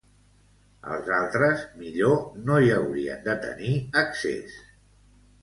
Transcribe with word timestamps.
Els 0.95 1.11
altres 1.17 1.65
millor 1.81 2.15
no 2.47 2.57
hi 2.65 2.73
haurien 2.79 3.23
de 3.29 3.37
tenir 3.45 3.71
accés. 4.05 4.59